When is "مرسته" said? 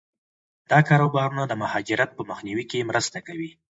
2.89-3.17